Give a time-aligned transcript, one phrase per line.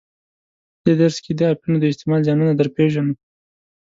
[0.75, 3.13] په دې درس کې د اپینو د استعمال زیانونه در پیژنو.